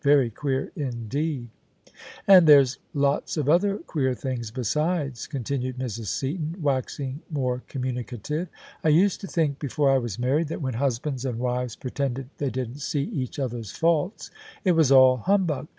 [0.03, 1.49] "Very queer indeed!"
[2.27, 6.07] "And there's lots of other queer things besides," con tinued Mrs.
[6.07, 8.47] Seaton, waxing more communicative:"
[8.83, 12.49] I used to think, before I was married, that when husbands and wives pretended they
[12.49, 14.31] didn't see each other's faults
[14.63, 15.67] it was all humbug.